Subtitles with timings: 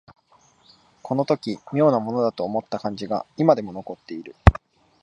[1.03, 4.35] この時妙なものだと思った感じが今でも残っている